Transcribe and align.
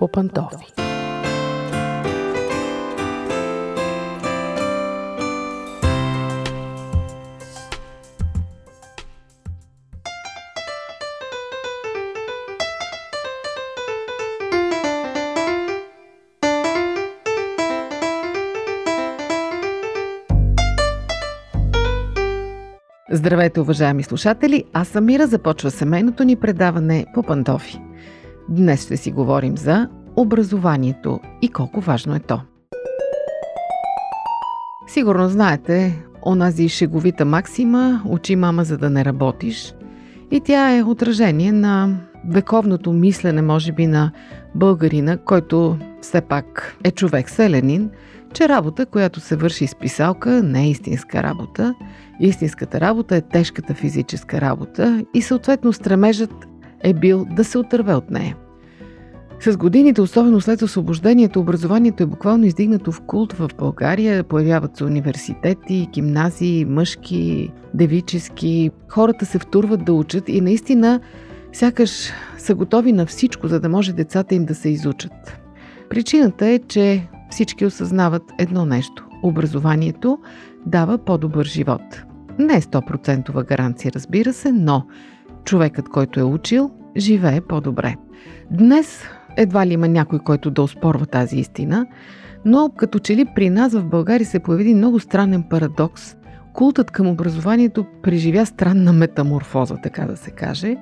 по 0.00 0.08
пантофи. 0.08 0.66
Здравейте, 23.12 23.60
уважаеми 23.60 24.02
слушатели! 24.02 24.64
Аз 24.72 24.88
съм 24.88 25.04
Мира, 25.04 25.26
започва 25.26 25.70
семейното 25.70 26.24
ни 26.24 26.36
предаване 26.36 27.06
по 27.14 27.22
пантофи. 27.22 27.80
Днес 28.50 28.84
ще 28.84 28.96
си 28.96 29.10
говорим 29.10 29.56
за 29.56 29.88
образованието 30.16 31.20
и 31.42 31.48
колко 31.48 31.80
важно 31.80 32.14
е 32.14 32.18
то. 32.18 32.40
Сигурно 34.86 35.28
знаете 35.28 36.02
онази 36.26 36.68
шеговита 36.68 37.24
максима 37.24 38.02
«Учи 38.06 38.36
мама, 38.36 38.64
за 38.64 38.78
да 38.78 38.90
не 38.90 39.04
работиш» 39.04 39.74
и 40.30 40.40
тя 40.40 40.76
е 40.76 40.82
отражение 40.82 41.52
на 41.52 41.96
вековното 42.28 42.92
мислене, 42.92 43.42
може 43.42 43.72
би, 43.72 43.86
на 43.86 44.12
българина, 44.54 45.16
който 45.16 45.78
все 46.00 46.20
пак 46.20 46.76
е 46.84 46.90
човек 46.90 47.30
селенин, 47.30 47.90
че 48.32 48.48
работа, 48.48 48.86
която 48.86 49.20
се 49.20 49.36
върши 49.36 49.66
с 49.66 49.74
писалка, 49.74 50.42
не 50.42 50.62
е 50.62 50.70
истинска 50.70 51.22
работа. 51.22 51.74
Истинската 52.20 52.80
работа 52.80 53.16
е 53.16 53.20
тежката 53.20 53.74
физическа 53.74 54.40
работа 54.40 55.04
и 55.14 55.22
съответно 55.22 55.72
стремежът 55.72 56.46
е 56.82 56.94
бил 56.94 57.26
да 57.30 57.44
се 57.44 57.58
отърве 57.58 57.94
от 57.94 58.10
нея. 58.10 58.36
С 59.40 59.56
годините, 59.56 60.00
особено 60.00 60.40
след 60.40 60.62
освобождението, 60.62 61.40
образованието 61.40 62.02
е 62.02 62.06
буквално 62.06 62.46
издигнато 62.46 62.92
в 62.92 63.00
култ 63.00 63.32
в 63.32 63.50
България. 63.58 64.24
Появяват 64.24 64.76
се 64.76 64.84
университети, 64.84 65.88
гимназии, 65.92 66.64
мъжки, 66.64 67.50
девически. 67.74 68.70
Хората 68.88 69.26
се 69.26 69.38
втурват 69.38 69.84
да 69.84 69.92
учат 69.92 70.28
и 70.28 70.40
наистина 70.40 71.00
сякаш 71.52 72.10
са 72.38 72.54
готови 72.54 72.92
на 72.92 73.06
всичко, 73.06 73.48
за 73.48 73.60
да 73.60 73.68
може 73.68 73.92
децата 73.92 74.34
им 74.34 74.44
да 74.44 74.54
се 74.54 74.68
изучат. 74.68 75.40
Причината 75.90 76.46
е, 76.46 76.58
че 76.58 77.08
всички 77.30 77.66
осъзнават 77.66 78.22
едно 78.38 78.66
нещо. 78.66 79.06
Образованието 79.22 80.18
дава 80.66 80.98
по-добър 80.98 81.44
живот. 81.44 82.02
Не 82.38 82.54
е 82.54 82.60
100% 82.60 83.44
гаранция, 83.46 83.92
разбира 83.94 84.32
се, 84.32 84.52
но 84.52 84.86
човекът, 85.44 85.88
който 85.88 86.20
е 86.20 86.22
учил, 86.22 86.70
живее 86.96 87.40
по-добре. 87.40 87.96
Днес 88.50 89.04
едва 89.36 89.66
ли 89.66 89.72
има 89.72 89.88
някой, 89.88 90.18
който 90.18 90.50
да 90.50 90.62
оспорва 90.62 91.06
тази 91.06 91.36
истина, 91.36 91.86
но 92.44 92.70
като 92.76 92.98
че 92.98 93.16
ли 93.16 93.26
при 93.34 93.50
нас 93.50 93.74
в 93.74 93.84
България 93.84 94.26
се 94.26 94.38
появи 94.38 94.74
много 94.74 95.00
странен 95.00 95.42
парадокс. 95.42 96.16
Култът 96.52 96.90
към 96.90 97.06
образованието 97.06 97.86
преживя 98.02 98.46
странна 98.46 98.92
метаморфоза, 98.92 99.76
така 99.82 100.04
да 100.04 100.16
се 100.16 100.30
каже. 100.30 100.76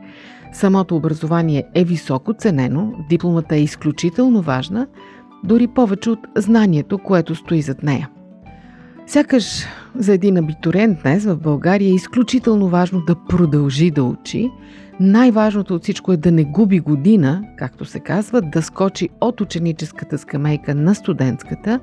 Самото 0.52 0.96
образование 0.96 1.64
е 1.74 1.84
високо 1.84 2.34
ценено, 2.34 2.92
дипломата 3.08 3.56
е 3.56 3.62
изключително 3.62 4.42
важна, 4.42 4.86
дори 5.44 5.66
повече 5.66 6.10
от 6.10 6.20
знанието, 6.36 6.98
което 6.98 7.34
стои 7.34 7.62
зад 7.62 7.82
нея. 7.82 8.08
Сякаш 9.08 9.66
за 9.94 10.12
един 10.12 10.36
абитуриент 10.36 10.98
днес 11.02 11.24
в 11.24 11.36
България 11.36 11.90
е 11.90 11.94
изключително 11.94 12.68
важно 12.68 13.00
да 13.00 13.14
продължи 13.28 13.90
да 13.90 14.04
учи. 14.04 14.50
Най-важното 15.00 15.74
от 15.74 15.82
всичко 15.82 16.12
е 16.12 16.16
да 16.16 16.32
не 16.32 16.44
губи 16.44 16.80
година, 16.80 17.42
както 17.56 17.84
се 17.84 18.00
казва, 18.00 18.40
да 18.40 18.62
скочи 18.62 19.08
от 19.20 19.40
ученическата 19.40 20.18
скамейка 20.18 20.74
на 20.74 20.94
студентската, 20.94 21.80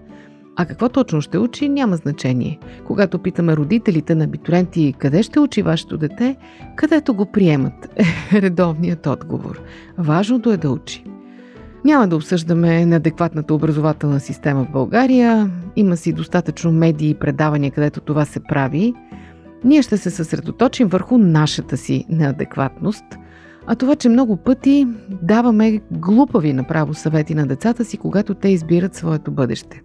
а 0.56 0.66
какво 0.66 0.90
точно 0.90 1.22
ще 1.22 1.38
учи, 1.38 1.70
няма 1.70 1.96
значение. 1.96 2.60
Когато 2.88 3.20
питаме 3.20 3.56
родителите 3.56 4.16
на 4.16 4.24
абитуриенти 4.24 4.94
къде 4.98 5.24
ще 5.24 5.40
учи 5.40 5.62
вашето 5.62 5.98
дете, 5.98 6.36
където 6.76 7.14
го 7.14 7.26
приемат, 7.26 7.90
е 7.98 8.42
редовният 8.42 9.08
отговор. 9.08 9.62
Важното 9.98 10.52
е 10.52 10.58
да 10.58 10.70
учи. 10.70 11.04
Няма 11.86 12.08
да 12.08 12.16
обсъждаме 12.16 12.86
неадекватната 12.86 13.54
образователна 13.54 14.20
система 14.20 14.66
в 14.66 14.72
България. 14.72 15.52
Има 15.76 15.98
си 15.98 16.14
достатъчно 16.14 16.72
медии 16.72 17.10
и 17.10 17.14
предавания, 17.14 17.72
където 17.72 18.02
това 18.02 18.26
се 18.26 18.40
прави. 18.40 18.94
Ние 19.64 19.82
ще 19.82 19.98
се 19.98 20.10
съсредоточим 20.10 20.88
върху 20.88 21.18
нашата 21.18 21.78
си 21.78 22.06
неадекватност, 22.10 23.06
а 23.68 23.76
това, 23.76 23.96
че 23.96 24.10
много 24.10 24.38
пъти 24.38 24.88
даваме 25.22 25.82
глупави 25.92 26.54
направо 26.54 26.94
съвети 26.94 27.36
на 27.36 27.48
децата 27.48 27.86
си, 27.86 27.98
когато 27.98 28.34
те 28.34 28.50
избират 28.50 28.96
своето 28.96 29.32
бъдеще. 29.32 29.82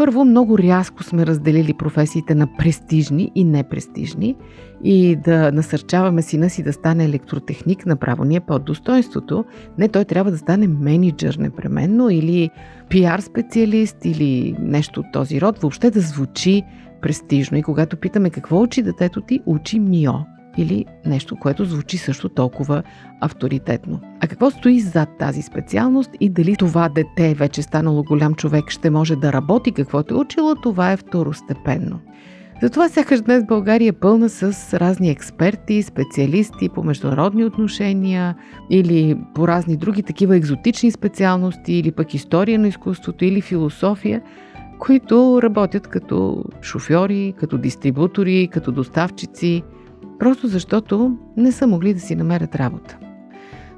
Първо, 0.00 0.24
много 0.24 0.58
рязко 0.58 1.02
сме 1.02 1.26
разделили 1.26 1.74
професиите 1.74 2.34
на 2.34 2.56
престижни 2.58 3.32
и 3.34 3.44
непрестижни 3.44 4.36
и 4.84 5.16
да 5.16 5.52
насърчаваме 5.52 6.22
сина 6.22 6.50
си 6.50 6.62
да 6.62 6.72
стане 6.72 7.04
електротехник, 7.04 7.86
направо 7.86 8.24
ни 8.24 8.36
е 8.36 8.40
под 8.40 8.64
достоинството. 8.64 9.44
Не, 9.78 9.88
той 9.88 10.04
трябва 10.04 10.30
да 10.30 10.38
стане 10.38 10.68
менеджер 10.68 11.36
непременно 11.40 12.10
или 12.10 12.50
пиар 12.88 13.20
специалист 13.20 13.96
или 14.04 14.56
нещо 14.58 15.00
от 15.00 15.06
този 15.12 15.40
род, 15.40 15.58
въобще 15.58 15.90
да 15.90 16.00
звучи 16.00 16.62
престижно. 17.02 17.58
И 17.58 17.62
когато 17.62 17.96
питаме 17.96 18.30
какво 18.30 18.60
учи 18.60 18.82
детето 18.82 19.20
ти, 19.20 19.40
учи 19.46 19.78
МИО 19.78 20.14
или 20.56 20.84
нещо, 21.06 21.36
което 21.36 21.64
звучи 21.64 21.98
също 21.98 22.28
толкова 22.28 22.82
авторитетно. 23.20 24.00
А 24.20 24.26
какво 24.26 24.50
стои 24.50 24.80
зад 24.80 25.08
тази 25.18 25.42
специалност 25.42 26.10
и 26.20 26.28
дали 26.28 26.56
това 26.56 26.88
дете, 26.88 27.34
вече 27.34 27.62
станало 27.62 28.02
голям 28.02 28.34
човек, 28.34 28.70
ще 28.70 28.90
може 28.90 29.16
да 29.16 29.32
работи 29.32 29.72
каквото 29.72 30.14
е 30.14 30.18
учило, 30.18 30.54
това 30.54 30.92
е 30.92 30.96
второстепенно. 30.96 32.00
Затова 32.62 32.88
сякаш 32.88 33.20
днес 33.20 33.44
България 33.46 33.88
е 33.88 33.92
пълна 33.92 34.28
с 34.28 34.74
разни 34.78 35.10
експерти, 35.10 35.82
специалисти 35.82 36.68
по 36.68 36.82
международни 36.82 37.44
отношения 37.44 38.36
или 38.70 39.18
по 39.34 39.48
разни 39.48 39.76
други 39.76 40.02
такива 40.02 40.36
екзотични 40.36 40.90
специалности 40.90 41.72
или 41.72 41.92
пък 41.92 42.14
история 42.14 42.58
на 42.58 42.68
изкуството 42.68 43.24
или 43.24 43.40
философия, 43.40 44.22
които 44.78 45.40
работят 45.42 45.86
като 45.86 46.44
шофьори, 46.62 47.34
като 47.36 47.58
дистрибутори, 47.58 48.48
като 48.52 48.72
доставчици– 48.72 49.62
просто 50.20 50.46
защото 50.46 51.16
не 51.36 51.52
са 51.52 51.66
могли 51.66 51.94
да 51.94 52.00
си 52.00 52.16
намерят 52.16 52.56
работа. 52.56 52.98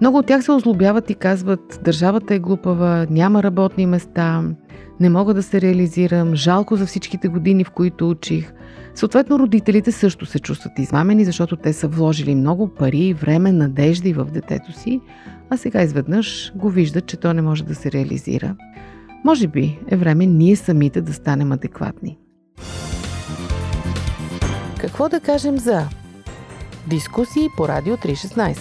Много 0.01 0.19
от 0.19 0.27
тях 0.27 0.45
се 0.45 0.53
озлобяват 0.53 1.11
и 1.11 1.15
казват, 1.15 1.81
държавата 1.85 2.35
е 2.35 2.39
глупава, 2.39 3.07
няма 3.11 3.43
работни 3.43 3.87
места, 3.87 4.43
не 5.01 5.11
мога 5.11 5.35
да 5.35 5.43
се 5.43 5.61
реализирам, 5.61 6.35
жалко 6.35 6.77
за 6.77 6.87
всичките 6.87 7.29
години, 7.29 7.65
в 7.65 7.71
които 7.71 8.11
учих. 8.11 8.53
Съответно, 8.95 9.39
родителите 9.39 9.93
също 9.93 10.27
се 10.27 10.39
чувстват 10.39 10.79
измамени, 10.79 11.25
защото 11.25 11.57
те 11.57 11.73
са 11.73 11.89
вложили 11.89 12.35
много 12.35 12.69
пари, 12.69 13.15
време, 13.15 13.53
надежди 13.53 14.13
в 14.13 14.25
детето 14.25 14.73
си, 14.73 15.01
а 15.51 15.57
сега 15.57 15.83
изведнъж 15.83 16.53
го 16.57 16.71
виждат, 16.71 17.07
че 17.07 17.17
то 17.17 17.33
не 17.33 17.43
може 17.43 17.65
да 17.65 17.75
се 17.75 17.93
реализира. 17.93 18.57
Може 19.25 19.49
би 19.49 19.79
е 19.89 19.97
време 19.97 20.27
ние 20.27 20.57
самите 20.57 21.01
да 21.01 21.13
станем 21.13 21.53
адекватни. 21.53 22.19
Какво 24.79 25.09
да 25.09 25.21
кажем 25.21 25.59
за 25.59 25.89
Дискусии 26.87 27.49
по 27.57 27.69
Радио 27.69 27.97
316. 27.97 28.59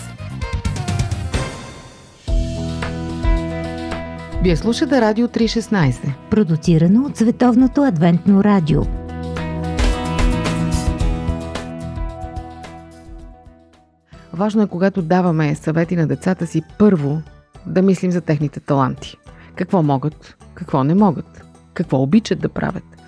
Вие 4.44 4.56
слушате 4.56 5.02
Радио 5.02 5.28
316. 5.28 6.14
Продуцирано 6.30 7.06
от 7.06 7.18
Световното 7.18 7.84
адвентно 7.84 8.44
радио. 8.44 8.82
Важно 14.34 14.62
е, 14.62 14.68
когато 14.68 15.02
даваме 15.02 15.56
съвети 15.56 15.96
на 15.96 16.08
децата 16.08 16.48
си, 16.48 16.62
първо 16.80 17.22
да 17.66 17.82
мислим 17.82 18.12
за 18.12 18.22
техните 18.22 18.60
таланти. 18.60 19.18
Какво 19.56 19.84
могат, 19.84 20.38
какво 20.54 20.84
не 20.84 20.96
могат, 20.96 21.46
какво 21.74 22.02
обичат 22.02 22.40
да 22.40 22.50
правят 22.50 23.01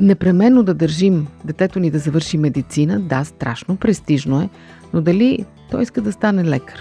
непременно 0.00 0.62
да 0.62 0.74
държим 0.74 1.26
детето 1.44 1.80
ни 1.80 1.90
да 1.90 1.98
завърши 1.98 2.38
медицина, 2.38 3.00
да, 3.00 3.24
страшно 3.24 3.76
престижно 3.76 4.40
е, 4.40 4.48
но 4.94 5.00
дали 5.00 5.44
той 5.70 5.82
иска 5.82 6.00
да 6.00 6.12
стане 6.12 6.44
лекар? 6.44 6.80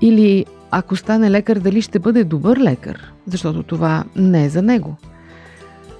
Или 0.00 0.44
ако 0.70 0.96
стане 0.96 1.30
лекар, 1.30 1.58
дали 1.58 1.82
ще 1.82 1.98
бъде 1.98 2.24
добър 2.24 2.58
лекар? 2.58 3.12
Защото 3.26 3.62
това 3.62 4.04
не 4.16 4.44
е 4.44 4.48
за 4.48 4.62
него. 4.62 4.96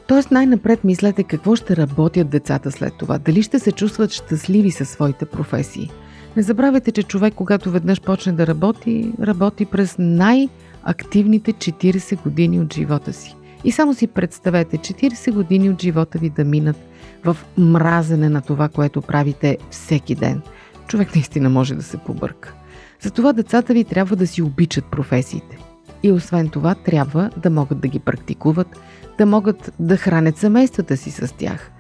Тоест 0.07 0.31
най-напред 0.31 0.85
мислете 0.85 1.23
какво 1.23 1.57
ще 1.57 1.77
работят 1.77 2.29
децата 2.29 2.71
след 2.71 2.95
това, 2.99 3.19
дали 3.19 3.43
ще 3.43 3.59
се 3.59 3.73
чувстват 3.73 4.13
щастливи 4.13 4.71
със 4.71 4.89
своите 4.89 5.25
професии. 5.25 5.91
Не 6.37 6.43
забравяйте, 6.43 6.93
че 6.93 7.03
човек, 7.03 7.35
когато 7.35 7.71
веднъж 7.71 8.01
почне 8.01 8.33
да 8.33 8.47
работи, 8.47 9.13
работи 9.23 9.67
през 9.67 9.97
най-активните 9.99 11.53
40 11.53 12.23
години 12.23 12.61
от 12.61 12.75
живота 12.75 13.13
си. 13.13 13.37
И 13.65 13.73
само 13.73 13.95
си 13.95 14.07
представете 14.07 14.79
40 14.79 15.33
години 15.33 15.71
от 15.71 15.83
живота 15.83 16.19
ви 16.19 16.31
да 16.31 16.45
минат 16.45 16.77
в 17.25 17.37
мразене 17.59 18.29
на 18.29 18.43
това, 18.43 18.69
което 18.69 19.03
правите 19.03 19.59
всеки 19.71 20.15
ден. 20.15 20.43
Човек 20.87 21.15
наистина 21.15 21.51
може 21.51 21.75
да 21.75 21.83
се 21.83 21.97
побърка. 21.97 22.55
Затова 23.01 23.33
децата 23.33 23.75
ви 23.75 23.85
трябва 23.85 24.17
да 24.17 24.27
си 24.27 24.43
обичат 24.43 24.85
професиите. 24.85 25.59
И 26.03 26.13
освен 26.13 26.49
това, 26.49 26.75
трябва 26.75 27.31
да 27.37 27.51
могат 27.51 27.81
да 27.81 27.89
ги 27.89 27.99
практикуват, 27.99 28.81
да 29.19 29.27
могат 29.27 29.73
да 29.79 29.97
хранят 29.97 30.37
семействата 30.37 30.97
си 30.97 31.11
с 31.11 31.35
тях. 31.37 31.71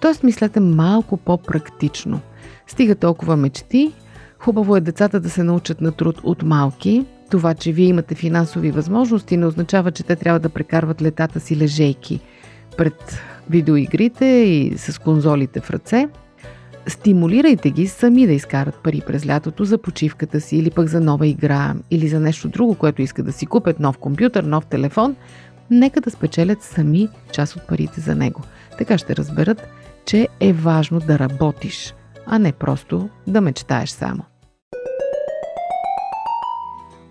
Тоест, 0.00 0.22
мислете 0.22 0.60
малко 0.60 1.16
по-практично. 1.16 2.20
Стига 2.66 2.94
толкова 2.94 3.36
мечти, 3.36 3.92
хубаво 4.38 4.76
е 4.76 4.80
децата 4.80 5.20
да 5.20 5.30
се 5.30 5.42
научат 5.42 5.80
на 5.80 5.92
труд 5.92 6.20
от 6.22 6.42
малки. 6.42 7.06
Това, 7.30 7.54
че 7.54 7.72
вие 7.72 7.86
имате 7.86 8.14
финансови 8.14 8.70
възможности, 8.70 9.36
не 9.36 9.46
означава, 9.46 9.90
че 9.90 10.02
те 10.02 10.16
трябва 10.16 10.40
да 10.40 10.48
прекарват 10.48 11.02
летата 11.02 11.40
си 11.40 11.56
лежейки 11.56 12.20
пред 12.76 13.22
видеоигрите 13.50 14.24
и 14.24 14.78
с 14.78 14.98
конзолите 14.98 15.60
в 15.60 15.70
ръце– 15.70 16.08
Стимулирайте 16.86 17.70
ги 17.70 17.86
сами 17.86 18.26
да 18.26 18.32
изкарат 18.32 18.74
пари 18.74 19.02
през 19.06 19.26
лятото 19.26 19.64
за 19.64 19.78
почивката 19.78 20.40
си 20.40 20.56
или 20.56 20.70
пък 20.70 20.88
за 20.88 21.00
нова 21.00 21.26
игра 21.26 21.74
или 21.90 22.08
за 22.08 22.20
нещо 22.20 22.48
друго, 22.48 22.74
което 22.74 23.02
искат 23.02 23.26
да 23.26 23.32
си 23.32 23.46
купят 23.46 23.80
нов 23.80 23.98
компютър, 23.98 24.44
нов 24.44 24.66
телефон. 24.66 25.16
Нека 25.70 26.00
да 26.00 26.10
спечелят 26.10 26.62
сами 26.62 27.08
част 27.32 27.56
от 27.56 27.66
парите 27.68 28.00
за 28.00 28.14
него. 28.14 28.40
Така 28.78 28.98
ще 28.98 29.16
разберат, 29.16 29.68
че 30.06 30.28
е 30.40 30.52
важно 30.52 31.00
да 31.00 31.18
работиш, 31.18 31.94
а 32.26 32.38
не 32.38 32.52
просто 32.52 33.08
да 33.26 33.40
мечтаеш 33.40 33.90
само. 33.90 34.24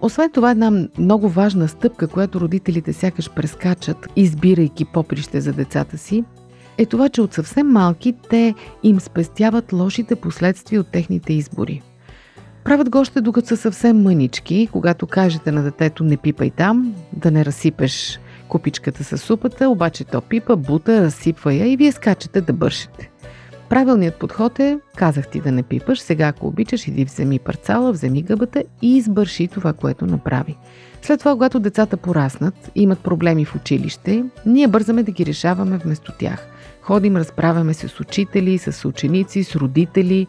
Освен 0.03 0.31
това, 0.31 0.51
една 0.51 0.71
много 0.97 1.29
важна 1.29 1.67
стъпка, 1.67 2.07
която 2.07 2.39
родителите 2.39 2.93
сякаш 2.93 3.29
прескачат, 3.29 4.07
избирайки 4.15 4.85
поприще 4.85 5.41
за 5.41 5.53
децата 5.53 5.97
си, 5.97 6.23
е 6.77 6.85
това, 6.85 7.09
че 7.09 7.21
от 7.21 7.33
съвсем 7.33 7.67
малки 7.67 8.13
те 8.29 8.55
им 8.83 8.99
спестяват 8.99 9.73
лошите 9.73 10.15
последствия 10.15 10.81
от 10.81 10.87
техните 10.87 11.33
избори. 11.33 11.81
Правят 12.63 12.89
го 12.89 12.97
още 12.99 13.21
докато 13.21 13.47
са 13.47 13.57
съвсем 13.57 14.01
мънички, 14.01 14.69
когато 14.71 15.07
кажете 15.07 15.51
на 15.51 15.63
детето 15.63 16.03
не 16.03 16.17
пипай 16.17 16.49
там, 16.49 16.95
да 17.13 17.31
не 17.31 17.45
разсипеш 17.45 18.19
купичката 18.47 19.03
с 19.03 19.17
супата, 19.17 19.69
обаче 19.69 20.03
то 20.03 20.21
пипа, 20.21 20.55
бута, 20.55 21.01
разсипва 21.01 21.53
я 21.53 21.67
и 21.67 21.77
вие 21.77 21.91
скачате 21.91 22.41
да 22.41 22.53
бършите. 22.53 23.12
Правилният 23.69 24.15
подход 24.15 24.59
е, 24.59 24.79
казах 24.95 25.27
ти 25.27 25.41
да 25.41 25.51
не 25.51 25.63
пипаш, 25.63 25.99
сега 25.99 26.27
ако 26.27 26.47
обичаш, 26.47 26.87
иди 26.87 27.05
вземи 27.05 27.39
парцала, 27.39 27.91
вземи 27.91 28.21
гъбата 28.21 28.63
и 28.81 28.97
избърши 28.97 29.47
това, 29.47 29.73
което 29.73 30.05
направи. 30.05 30.57
След 31.01 31.19
това, 31.19 31.31
когато 31.31 31.59
децата 31.59 31.97
пораснат 31.97 32.71
и 32.75 32.81
имат 32.81 32.99
проблеми 32.99 33.45
в 33.45 33.55
училище, 33.55 34.23
ние 34.45 34.67
бързаме 34.67 35.03
да 35.03 35.11
ги 35.11 35.25
решаваме 35.25 35.77
вместо 35.77 36.11
тях. 36.19 36.47
Ходим, 36.81 37.17
разправяме 37.17 37.73
се 37.73 37.87
с 37.87 37.99
учители, 37.99 38.57
с 38.57 38.87
ученици, 38.87 39.43
с 39.43 39.55
родители, 39.55 40.27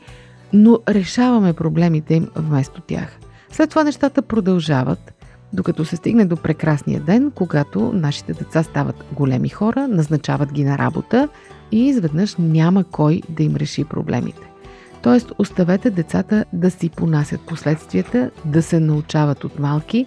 но 0.53 0.79
решаваме 0.89 1.53
проблемите 1.53 2.15
им 2.15 2.29
вместо 2.35 2.81
тях. 2.81 3.19
След 3.53 3.71
това 3.71 3.85
нещата 3.85 4.23
продължават, 4.23 5.14
докато 5.55 5.85
се 5.85 5.97
стигне 5.97 6.25
до 6.25 6.37
прекрасния 6.37 7.01
ден, 7.01 7.33
когато 7.35 7.93
нашите 7.93 8.33
деца 8.33 8.63
стават 8.63 9.05
големи 9.13 9.49
хора, 9.49 9.89
назначават 9.89 10.53
ги 10.53 10.65
на 10.65 10.79
работа 10.79 11.29
и 11.73 11.87
изведнъж 11.87 12.37
няма 12.39 12.85
кой 12.85 13.23
да 13.29 13.43
им 13.43 13.57
реши 13.57 13.85
проблемите. 13.85 14.51
Тоест, 15.03 15.33
оставете 15.39 15.91
децата 15.91 16.45
да 16.53 16.71
си 16.71 16.89
понасят 16.89 17.41
последствията, 17.41 18.31
да 18.45 18.63
се 18.63 18.81
научават 18.81 19.45
от 19.45 19.59
малки 19.59 20.07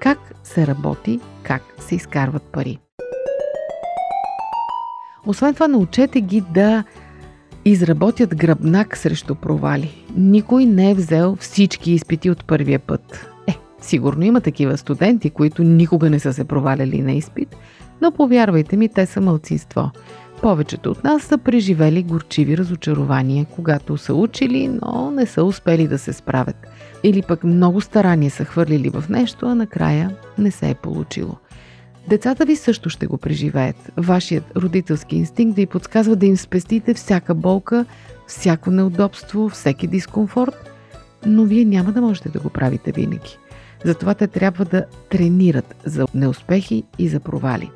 как 0.00 0.18
се 0.44 0.66
работи, 0.66 1.20
как 1.42 1.62
се 1.78 1.94
изкарват 1.94 2.42
пари. 2.42 2.78
Освен 5.26 5.54
това, 5.54 5.68
научете 5.68 6.20
ги 6.20 6.40
да 6.54 6.84
изработят 7.64 8.36
гръбнак 8.36 8.96
срещу 8.96 9.34
провали. 9.34 10.04
Никой 10.16 10.64
не 10.64 10.90
е 10.90 10.94
взел 10.94 11.36
всички 11.40 11.92
изпити 11.92 12.30
от 12.30 12.44
първия 12.44 12.78
път. 12.78 13.35
Сигурно 13.86 14.24
има 14.24 14.40
такива 14.40 14.78
студенти, 14.78 15.30
които 15.30 15.62
никога 15.62 16.10
не 16.10 16.18
са 16.18 16.32
се 16.32 16.44
проваляли 16.44 17.02
на 17.02 17.12
изпит, 17.12 17.56
но 18.02 18.12
повярвайте 18.12 18.76
ми, 18.76 18.88
те 18.88 19.06
са 19.06 19.20
мълцинство. 19.20 19.90
Повечето 20.42 20.90
от 20.90 21.04
нас 21.04 21.22
са 21.22 21.38
преживели 21.38 22.02
горчиви 22.02 22.56
разочарования, 22.56 23.46
когато 23.54 23.96
са 23.96 24.14
учили, 24.14 24.68
но 24.68 25.10
не 25.10 25.26
са 25.26 25.44
успели 25.44 25.88
да 25.88 25.98
се 25.98 26.12
справят. 26.12 26.56
Или 27.04 27.22
пък 27.22 27.44
много 27.44 27.80
старания 27.80 28.30
са 28.30 28.44
хвърлили 28.44 28.90
в 28.90 29.04
нещо, 29.08 29.46
а 29.46 29.54
накрая 29.54 30.16
не 30.38 30.50
се 30.50 30.70
е 30.70 30.74
получило. 30.74 31.36
Децата 32.08 32.44
ви 32.44 32.56
също 32.56 32.90
ще 32.90 33.06
го 33.06 33.18
преживеят. 33.18 33.92
Вашият 33.96 34.56
родителски 34.56 35.16
инстинкт 35.16 35.56
ви 35.56 35.66
подсказва 35.66 36.16
да 36.16 36.26
им 36.26 36.36
спестите 36.36 36.94
всяка 36.94 37.34
болка, 37.34 37.84
всяко 38.26 38.70
неудобство, 38.70 39.48
всеки 39.48 39.86
дискомфорт, 39.86 40.70
но 41.26 41.44
вие 41.44 41.64
няма 41.64 41.92
да 41.92 42.00
можете 42.00 42.28
да 42.28 42.40
го 42.40 42.50
правите 42.50 42.92
винаги. 42.92 43.38
Затова 43.84 44.14
те 44.14 44.26
трябва 44.26 44.64
да 44.64 44.84
тренират 45.10 45.74
за 45.84 46.06
неуспехи 46.14 46.84
и 46.98 47.08
за 47.08 47.20
провали. 47.20 47.70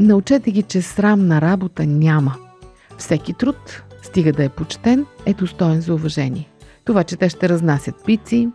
Научете 0.00 0.50
ги, 0.50 0.62
че 0.62 0.82
срам 0.82 1.26
на 1.26 1.40
работа 1.40 1.86
няма. 1.86 2.34
Всеки 2.98 3.32
труд, 3.32 3.82
стига 4.02 4.32
да 4.32 4.44
е 4.44 4.48
почтен, 4.48 5.06
е 5.26 5.34
достоен 5.34 5.80
за 5.80 5.94
уважение. 5.94 6.48
Това, 6.84 7.04
че 7.04 7.16
те 7.16 7.28
ще 7.28 7.48
разнасят 7.48 7.94
пици, 8.06 8.48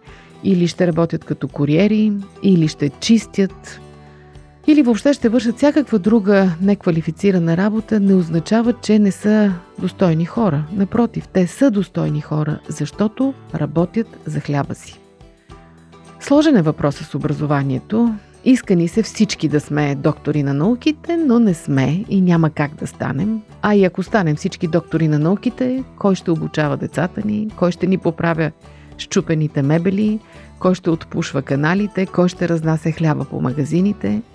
или 0.44 0.68
ще 0.68 0.88
работят 0.88 1.26
като 1.26 1.48
куриери, 1.48 2.14
или 2.44 2.68
ще 2.68 2.90
чистят, 2.90 3.80
или 4.68 4.82
въобще 4.82 5.14
ще 5.14 5.30
вършат 5.30 5.58
всякаква 5.58 6.00
друга 6.00 6.52
неквалифицирана 6.62 7.58
работа, 7.58 8.00
не 8.00 8.14
означава, 8.14 8.74
че 8.74 9.00
не 9.00 9.12
са 9.12 9.54
достойни 9.80 10.26
хора. 10.26 10.64
Напротив, 10.72 11.28
те 11.28 11.48
са 11.48 11.72
достойни 11.72 12.22
хора, 12.22 12.60
защото 12.68 13.34
работят 13.56 14.08
за 14.26 14.40
хляба 14.40 14.76
си. 14.76 15.00
Сложен 16.22 16.58
е 16.58 16.62
въпросът 16.62 17.08
с 17.08 17.16
образованието. 17.16 18.16
Иска 18.46 18.76
ни 18.76 18.88
се 18.88 19.04
всички 19.04 19.48
да 19.48 19.60
сме 19.60 19.96
доктори 19.96 20.44
на 20.44 20.54
науките, 20.54 21.18
но 21.18 21.40
не 21.40 21.54
сме 21.54 22.06
и 22.10 22.22
няма 22.22 22.50
как 22.50 22.76
да 22.76 22.88
станем. 22.88 23.42
А 23.62 23.76
и 23.76 23.86
ако 23.86 24.04
станем 24.04 24.36
всички 24.36 24.68
доктори 24.68 25.08
на 25.08 25.20
науките, 25.20 25.84
кой 25.98 26.16
ще 26.16 26.32
обучава 26.32 26.78
децата 26.78 27.22
ни, 27.26 27.50
кой 27.56 27.72
ще 27.72 27.88
ни 27.88 27.98
поправя 27.98 28.52
щупените 28.98 29.62
мебели, 29.62 30.20
кой 30.60 30.76
ще 30.76 30.90
отпушва 30.90 31.42
каналите, 31.42 32.06
кой 32.06 32.30
ще 32.30 32.50
разнася 32.50 32.92
хляба 32.92 33.26
по 33.26 33.42
магазините– 33.42 34.22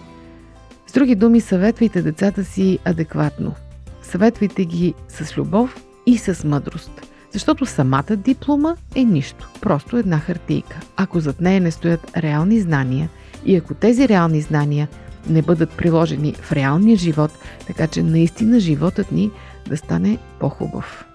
с 0.87 0.93
други 0.93 1.15
думи, 1.15 1.41
съветвайте 1.41 2.03
децата 2.03 2.45
си 2.45 2.79
адекватно. 2.85 3.55
Съветвайте 4.03 4.65
ги 4.65 4.95
с 5.09 5.37
любов 5.37 5.85
и 6.07 6.19
с 6.19 6.45
мъдрост. 6.45 6.91
Защото 7.33 7.67
самата 7.67 8.17
диплома 8.17 8.77
е 8.95 9.05
нищо, 9.05 9.51
просто 9.61 9.97
една 9.97 10.19
хартийка. 10.19 10.81
Ако 10.97 11.21
зад 11.21 11.41
нея 11.41 11.61
не 11.61 11.71
стоят 11.71 12.17
реални 12.17 12.61
знания 12.61 13.09
и 13.45 13.57
ако 13.57 13.75
тези 13.75 14.09
реални 14.09 14.41
знания 14.41 14.89
не 15.29 15.43
бъдат 15.43 15.71
приложени 15.71 16.33
в 16.33 16.53
реалния 16.53 16.97
живот, 16.97 17.31
така 17.67 17.87
че 17.87 18.03
наистина 18.03 18.61
животът 18.61 19.13
ни 19.13 19.31
да 19.69 19.77
стане 19.77 20.19
по-хубав. 20.41 21.07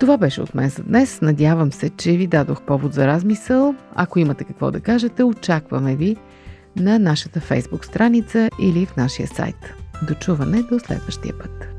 Това 0.00 0.16
беше 0.16 0.40
от 0.42 0.54
мен 0.54 0.68
за 0.68 0.82
днес. 0.82 1.20
Надявам 1.20 1.72
се, 1.72 1.90
че 1.90 2.12
ви 2.12 2.26
дадох 2.26 2.62
повод 2.62 2.92
за 2.94 3.06
размисъл. 3.06 3.74
Ако 3.94 4.18
имате 4.18 4.44
какво 4.44 4.70
да 4.70 4.80
кажете, 4.80 5.24
очакваме 5.24 5.96
ви 5.96 6.16
на 6.76 6.98
нашата 6.98 7.40
фейсбук 7.40 7.84
страница 7.84 8.50
или 8.60 8.86
в 8.86 8.96
нашия 8.96 9.28
сайт. 9.28 9.74
Дочуване 10.08 10.62
до 10.62 10.78
следващия 10.78 11.38
път! 11.38 11.73